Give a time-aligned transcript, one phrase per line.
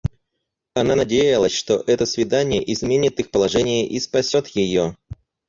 [0.73, 4.97] Она надеялась, что это свидание изменит их положение и спасет ее.